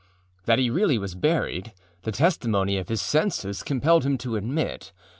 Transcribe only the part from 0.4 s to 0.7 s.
That